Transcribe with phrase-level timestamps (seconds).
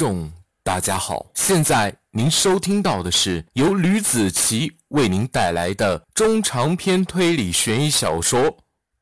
[0.00, 0.32] 众，
[0.62, 8.40] 大家好，现在您收听到的是由吕子奇为您带来的中长篇推理悬疑小说《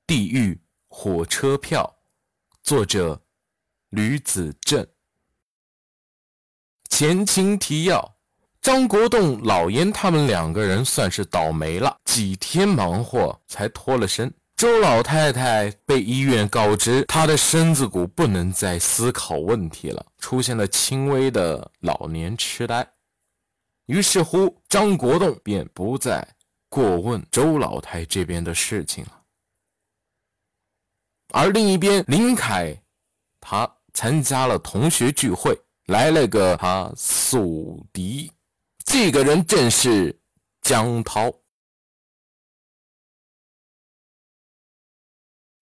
[0.09, 1.99] 地狱火车票》，
[2.65, 3.23] 作者
[3.91, 4.85] 吕子正。
[6.89, 8.17] 前情提要：
[8.61, 14.35] 张国栋、老严他们两个人算是倒霉了，几天忙活才脱了身。
[14.59, 22.85] 周老太太被医院告知，她的身子骨不能再思考问题了，出现了轻微的老年痴呆。
[23.87, 26.27] 于是乎，张国栋便不再
[26.69, 29.23] 过问周老太这边的事情了。
[31.33, 32.77] 而另一边，林凯
[33.41, 38.33] 他参加了同学聚会，来了个他宿敌，
[38.85, 40.19] 这个人正是
[40.63, 41.33] 江涛。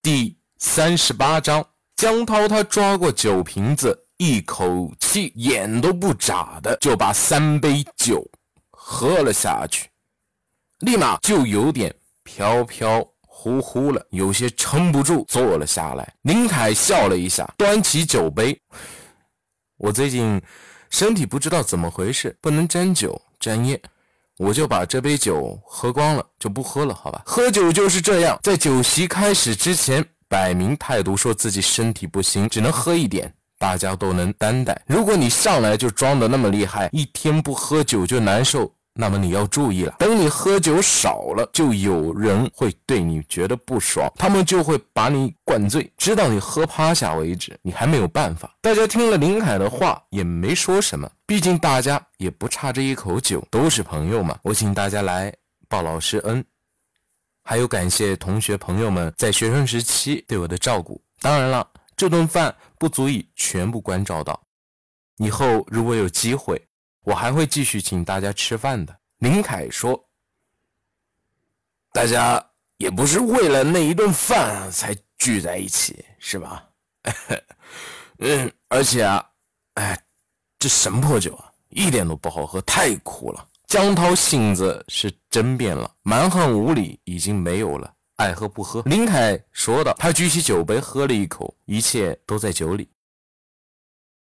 [0.06, 8.24] 第三十八章，江涛他抓过酒瓶子，一口气眼都不眨的就把三杯酒
[8.70, 9.90] 喝了下去，
[10.78, 16.14] 立马就有点飘飘忽忽了，有些撑不住坐了下来。
[16.22, 18.56] 林凯笑了一下，端起酒杯
[19.76, 20.40] ：“我最近
[20.88, 23.82] 身体不知道怎么回事，不能沾酒沾烟，
[24.38, 27.22] 我就把这杯酒喝光了，就不喝了，好吧？
[27.24, 34.78] 喝酒就是这样，在酒席开始之前，摆明态度说自己身体不行，只能喝一点，大家都能担待。
[34.86, 48.56] 如果你上来就装的那么厉害，一天不喝酒就难受，那么你要注意了，等你喝酒少了，就有人会对你觉得不爽，他们就会把你灌醉，直到你喝趴下为止，你还没有办法。
[48.62, 51.08] 大家听了林凯的话，也没说什么。
[51.26, 54.38] 毕竟大家也不差这一口酒，都是朋友嘛。
[54.42, 55.32] 我请大家来
[55.68, 56.42] 报老师恩，
[57.42, 60.98] 还有感谢同学朋友们在学生时期对我的照顾。
[61.20, 64.40] 当然了，这顿饭不足以全部关照到，
[65.18, 66.60] 以后如果有机会，
[67.06, 68.94] 我还会继续请大家吃饭的。
[69.18, 69.98] 林凯说
[71.94, 72.44] ：“大家
[72.76, 76.68] 也不是为了那一顿饭才聚在一起，是吧？
[78.18, 79.24] 嗯，而且啊，
[79.74, 79.98] 哎。”
[80.58, 83.46] 这什么破酒啊，一点都不好喝，太苦了。
[83.66, 88.80] 江涛性子是真变了，蛮横无理已经没有了，爱喝不喝。
[88.86, 92.88] 林凯说道，他举起酒杯喝了一口，一切都在酒里。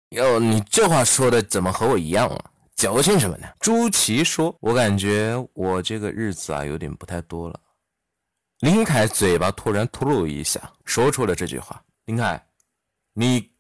[0.10, 2.52] 哟，你这话说的怎么和我一样啊？
[2.78, 3.48] 矫情什么呢？
[3.60, 7.60] 朱祁说，我感觉我这个日子啊有点不太多了。
[8.60, 11.84] 林凯嘴巴突然吐露一下，说出了这句话。
[12.06, 12.42] 林凯，
[13.14, 13.52] 你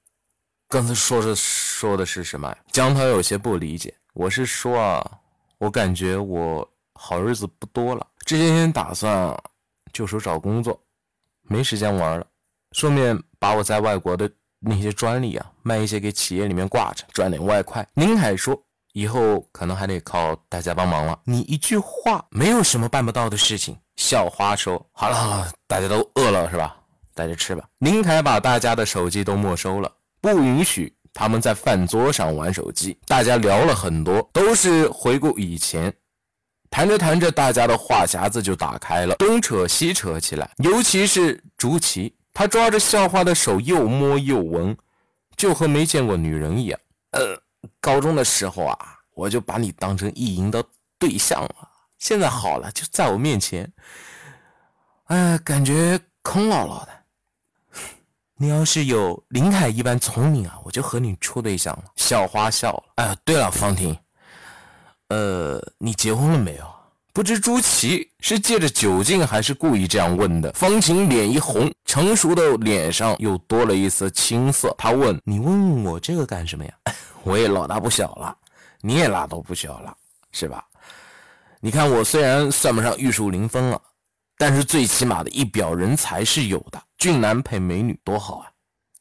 [0.69, 1.35] 刚才说的？
[1.35, 2.55] 说的是什么？
[2.71, 3.93] 江涛有些不理解。
[4.13, 5.19] 我是说啊，
[5.57, 8.05] 我感觉我好日子不多了。
[8.19, 9.35] 这些天打算
[9.93, 10.79] 就手找工作，
[11.41, 12.27] 没时间玩了。
[12.73, 14.29] 顺便把我在外国的
[14.59, 17.87] 那些专利啊，卖一些给企业里面挂着，赚点外快。
[17.93, 18.59] 林凯说，
[18.97, 21.19] 以后可能还得靠大家帮忙了。
[21.23, 23.77] 你一句话，没有什么办不到的事情。
[23.95, 26.75] 校花说，好了好了，大家都饿了是吧？
[27.13, 27.63] 大家吃吧。
[27.77, 30.91] 宁凯把大家的手机都没收了，不允许。
[31.13, 35.93] 他们在饭桌上玩手机，大家聊了很多，都是回顾以前。
[36.71, 40.49] 谈着谈着，大家的话匣子就打开了，东扯西扯起来。
[40.57, 44.75] 尤其是朱祁，他抓着校花的手又摸又闻，
[45.35, 46.79] 就和没见过女人一样。
[47.11, 47.39] 呃，
[47.79, 48.77] 高中的时候啊，
[49.13, 50.63] 我就把你当成意淫的
[50.99, 51.69] 对象了。
[51.97, 53.71] 现在好了，就在我面前，
[55.05, 56.89] 哎，感觉空落落的。
[58.35, 61.85] 你要是有林凯一般聪明啊，我就和你处对象了。
[61.95, 62.83] 校花笑了。
[62.97, 63.97] 哎，对了，方婷，
[65.07, 66.73] 呃，你结婚了没有？
[67.13, 70.53] 不知朱琪是借着酒劲还是故意这样问的。
[70.53, 74.71] 方婷脸一红，成熟的脸上又多了一丝青涩。
[74.77, 76.71] 她问：“你问我这个干什么呀？
[77.27, 78.35] 我也老大不小了，
[78.81, 79.95] 你也拉倒不小了，
[80.31, 80.63] 是吧？
[81.59, 83.81] 你看我虽然算不上玉树临风了。”
[84.39, 88.45] 但是最起码的一表人才是有的，俊男配美女多好啊！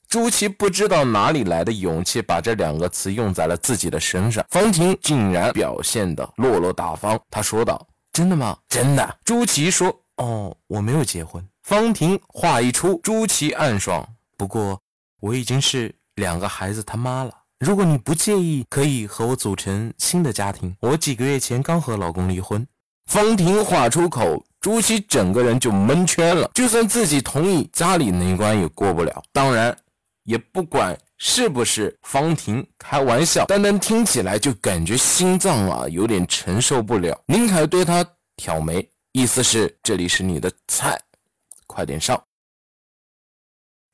[0.08, 4.43] 朱祁不知道哪里来的勇气，把这两个词用在了自己的身上。
[4.49, 8.56] 方婷竟然表现得落落大方，他说道：“真的吗？
[8.67, 14.08] 真的。”朱祁说：“哦，我没有结婚。”方婷话一出，朱祁暗爽。
[14.38, 14.81] 不过
[15.20, 20.76] 我已经是两个孩子他妈了，如果你不介意，可以和我组成新的家庭。
[20.81, 22.67] 我几个月前刚和老公离婚。
[23.06, 24.44] 方婷话出口。
[24.58, 29.23] 朱熹整个人就蒙圈了，就算自己同意，家里那关也过不了。
[29.32, 29.76] 当然，
[30.25, 37.23] 也不管是不是方婷开玩笑，单单听起来就感觉心脏啊有点承受不了。
[37.26, 38.05] 林凯对他
[38.35, 41.00] 挑眉，意思是这里是你的菜，
[41.69, 42.20] 快点上。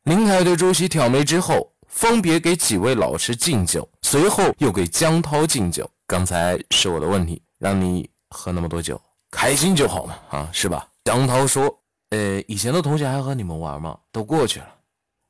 [0.04, 5.88] 林凯对朱熹挑眉之后，分别给几位老师敬酒，随后又给江涛敬酒。
[6.06, 9.00] 刚才是我的问题，让你喝那么多酒，
[9.30, 10.88] 开心就好嘛，啊，是吧？
[11.04, 11.64] 江涛说
[12.10, 13.96] ：“呃，以前的同学还和你们玩吗？
[14.10, 14.74] 都过去了。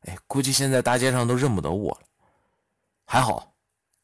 [0.07, 2.01] 哎，估计现在大街上都认不得我了。
[3.05, 3.53] 还好，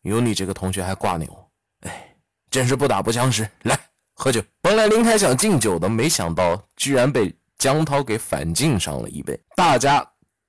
[0.02, 1.50] 有你这个同学还挂念我。
[1.88, 2.14] 哎，
[2.50, 3.48] 真是不打不相识。
[3.62, 3.78] 来
[4.14, 4.42] 喝酒。
[4.60, 9.40] 本来林凯想敬酒的，没想到居然被江涛给反敬上了一杯。
[9.54, 10.04] 大家。”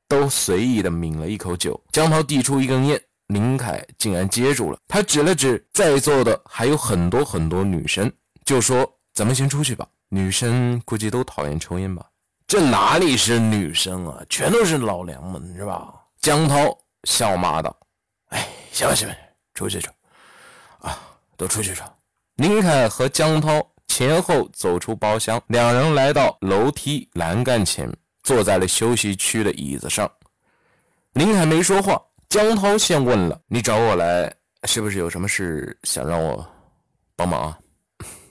[0.09, 4.79] 都随意的抿了一口酒，江涛递出一根烟，林凯竟然接住了。
[4.87, 8.11] 他指了指在座的还有很多很多女生，
[8.43, 12.03] 就说：“咱们先出去吧。”女生估计都讨厌抽烟吧？
[12.47, 15.93] 这哪里是女生啊，全都是老娘们，是吧？
[16.19, 17.77] 江涛笑骂道
[18.29, 19.15] ：“哎，行吧，行吧，
[19.53, 19.91] 出去抽
[20.79, 20.99] 啊，
[21.37, 21.85] 都出去说。”
[22.37, 27.87] 林凯和江涛前后走出包厢，两人来到楼梯栏杆前。
[28.23, 30.09] 坐在了休息区的椅子上，
[31.13, 32.01] 林海没说话。
[32.29, 34.31] 江涛先问了：“你找我来，
[34.65, 36.47] 是不是有什么事想让我
[37.15, 37.59] 帮忙啊？”“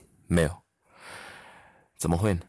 [0.25, 0.51] 没有。
[1.99, 2.39] ”“怎么会呢？”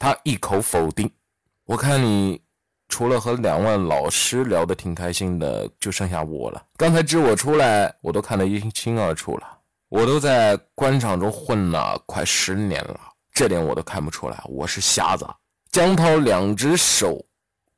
[0.00, 1.08] 他一口否定。
[1.64, 2.42] “我看你
[2.88, 6.66] 除了和两位老师聊得挺开心的，就剩下我了。
[6.76, 9.58] 刚才支我出来，我都看得一清二楚了。
[9.90, 12.98] 我都在官场中混了快十年了，
[13.32, 15.24] 这点我都看不出来，我是瞎子。”
[15.72, 17.24] 江涛两只手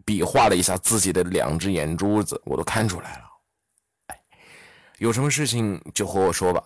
[0.04, 3.24] 比划了一下自己的两只眼珠子，我都看出来了。
[4.06, 4.18] 哎，
[4.98, 6.62] 有什么事情就和我说吧，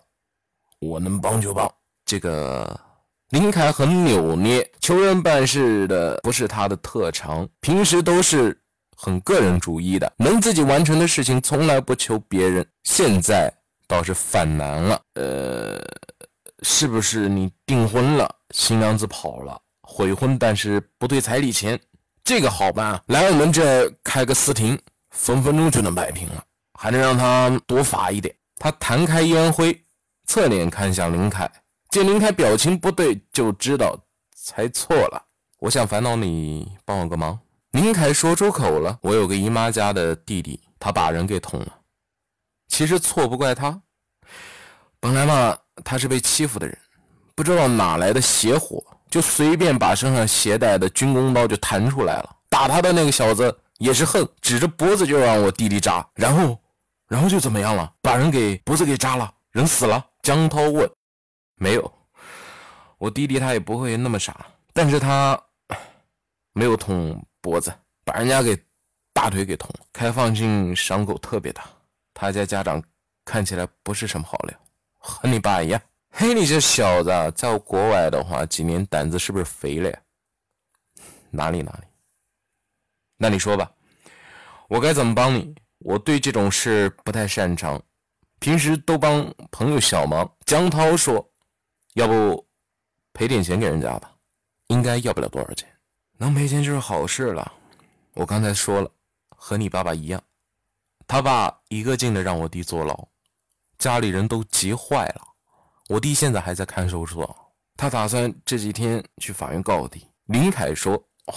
[0.79, 1.69] 我能帮就帮。
[2.05, 2.79] 这个
[3.31, 8.57] 林凯很扭捏，求人办事的不是他的特长，平时都是
[8.97, 12.65] 很个人主义的，能自己完成的事情从来不求别人。
[12.85, 13.53] 现在
[13.89, 15.85] 倒是犯难了，呃，
[16.63, 19.61] 是不是你订婚了，新娘子跑了？
[19.89, 21.81] 悔婚，但是不退彩礼钱，
[22.25, 23.03] 这个好办啊。
[23.07, 24.77] 来我们这开个私庭，
[25.11, 26.45] 分分钟就能摆平了，
[26.75, 28.35] 还能让他多罚一点。
[28.57, 29.81] 他弹开烟灰，
[30.27, 31.51] 侧脸看向林凯，
[31.91, 33.97] 见林凯表情不对，就知道
[34.35, 35.23] 猜错了。
[35.61, 37.39] 我想烦恼你帮我个忙。
[37.71, 41.79] 林凯说出口了，我有个姨妈家的弟弟，他把人给捅了。
[42.69, 43.81] 其实错不怪他，
[44.99, 46.77] 本来嘛，他是被欺负的人，
[47.37, 48.83] 不知道哪来的邪火。
[49.09, 52.37] 就随便把身上携带的军功刀就弹出来了。
[52.51, 56.59] 打他的那个小子也是横，指着脖子就让我弟弟扎，然后，
[57.07, 57.91] 然后就怎么样了？
[58.03, 60.05] 把人给脖子给扎了，人死了。
[60.23, 60.91] 江涛问
[61.57, 61.93] ：“没有，
[62.99, 64.45] 我弟弟他也不会那么傻，
[64.75, 65.41] 但是他
[66.53, 67.73] 没有捅脖子，
[68.05, 68.59] 把人家给
[69.15, 71.65] 大腿给捅，开放性伤口特别大。
[72.13, 72.83] 他家家长
[73.25, 74.59] 看起来不是什么好料，
[74.99, 75.81] 和你爸一样。”
[76.19, 80.01] 嘿，你这小子，在国外的话，几年胆子是不是肥了呀？
[81.31, 81.87] 哪里哪里？
[83.19, 83.71] 那你说吧，
[84.67, 85.55] 我该怎么帮你？
[85.81, 87.79] 我对这种事不太擅长，
[88.39, 90.27] 平时都帮朋友小忙。
[90.47, 91.23] 江涛说
[91.93, 92.49] ：“要不
[93.13, 94.11] 赔点钱给人家吧，
[94.69, 95.69] 应该要不了多少钱，
[96.17, 97.53] 能赔钱就是好事了。”
[98.17, 98.91] 我刚才说了，
[99.37, 100.23] 和你爸爸一样，
[101.07, 103.07] 他爸一个劲的让我弟坐牢，
[103.77, 105.36] 家里人都急坏了。
[105.89, 107.37] 我弟现在还在看守所，
[107.77, 110.05] 他打算这几天去法院告我弟。
[110.25, 110.95] 林凯说
[111.27, 111.35] ：“哦，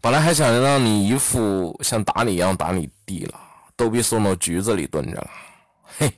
[0.00, 3.40] 本来还想着让你姨父像打你一样打你弟了，
[3.74, 5.30] 都被送到局子里蹲着了。
[5.82, 6.12] 嘿，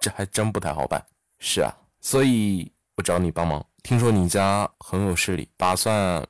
[0.00, 1.00] 这还真不太好办。
[1.38, 3.64] 是啊，所以我找你帮忙。
[3.84, 6.26] 听说你家很有势力，打算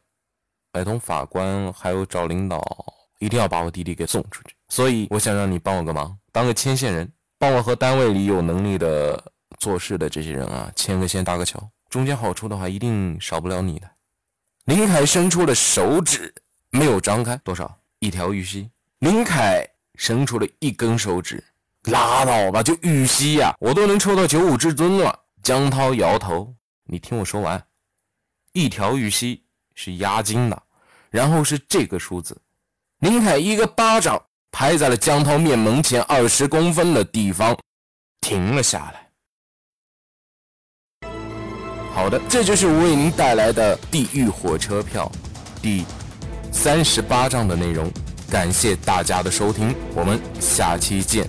[0.74, 2.62] 买通法官，还有找领导，
[3.18, 4.54] 一定要把我弟弟给送出去。
[4.68, 9.18] 所以我想让你帮我个忙，当个牵线人，帮我和单位里有能力的。”
[9.62, 13.88] 做事的这些人啊，牵个线搭个桥，中间好处的话，一定少不了你的。
[14.64, 16.34] 林凯伸出了手指，
[16.70, 17.78] 没有张开，多少？
[18.00, 18.68] 一条玉溪。
[18.98, 19.64] 林凯
[19.94, 21.44] 伸出了一根手指，
[21.84, 25.16] 拉倒吧，就玉溪呀，我都能抽到九五至尊了。
[25.44, 26.52] 江涛摇头，
[26.82, 27.64] 你听我说完，
[28.54, 29.44] 一条玉溪
[29.76, 30.60] 是押金的，
[31.08, 32.36] 然后是这个数字。
[32.98, 37.56] 林凯一个巴掌拍在了江涛面门前二十公分的地方，
[38.20, 39.01] 停了下来。
[41.94, 45.10] 好的，这就是我为您带来的《地狱火车票》
[45.62, 45.84] 第
[46.50, 47.90] 三十八章的内容。
[48.30, 51.28] 感谢大家的收听，我们下期见。